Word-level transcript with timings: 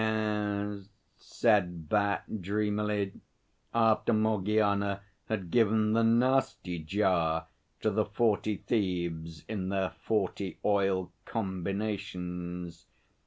'Ye 0.01 0.07
es,' 0.79 0.89
said 1.15 1.87
Bat 1.87 2.41
dreamily, 2.41 3.13
after 3.71 4.13
Morgiana 4.13 5.01
had 5.27 5.51
given 5.51 5.93
'the 5.93 6.01
nasty 6.01 6.79
jar' 6.79 7.45
to 7.81 7.91
the 7.91 8.05
Forty 8.05 8.55
Thieves 8.57 9.45
in 9.47 9.69
their 9.69 9.91
forty 9.91 10.57
oil 10.65 11.11
'combinations.' 11.25 12.87